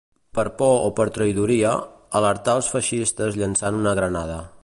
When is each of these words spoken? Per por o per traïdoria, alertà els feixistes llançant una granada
Per 0.37 0.43
por 0.61 0.79
o 0.85 0.87
per 0.99 1.05
traïdoria, 1.17 1.75
alertà 2.21 2.57
els 2.61 2.71
feixistes 2.77 3.39
llançant 3.43 3.81
una 3.85 3.97
granada 4.01 4.43